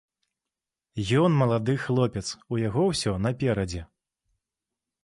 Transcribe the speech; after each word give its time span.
Ён 1.25 1.31
малады 1.41 1.75
хлопец, 1.85 2.25
у 2.55 2.61
яго 2.67 2.81
ўсё 2.91 3.15
наперадзе. 3.29 3.81